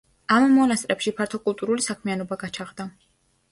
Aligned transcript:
ამ 0.37 0.45
მონასტრებში 0.59 1.13
ფართო 1.19 1.41
კულტურული 1.45 1.87
საქმიანობა 1.89 2.41
გაჩაღდა. 2.47 2.91